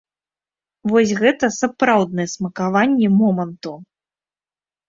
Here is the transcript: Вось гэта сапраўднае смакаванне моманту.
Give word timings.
Вось 0.91 1.11
гэта 1.19 1.45
сапраўднае 1.59 2.25
смакаванне 2.35 3.07
моманту. 3.19 3.75